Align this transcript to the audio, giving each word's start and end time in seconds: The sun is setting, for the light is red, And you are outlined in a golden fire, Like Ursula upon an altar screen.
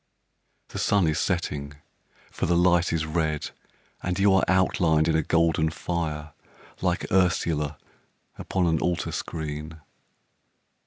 The 0.69 0.79
sun 0.79 1.05
is 1.05 1.19
setting, 1.19 1.73
for 2.31 2.47
the 2.47 2.57
light 2.57 2.91
is 2.91 3.05
red, 3.05 3.51
And 4.01 4.17
you 4.17 4.33
are 4.33 4.43
outlined 4.47 5.07
in 5.07 5.15
a 5.15 5.21
golden 5.21 5.69
fire, 5.69 6.31
Like 6.81 7.05
Ursula 7.11 7.77
upon 8.35 8.65
an 8.65 8.79
altar 8.79 9.11
screen. 9.11 9.79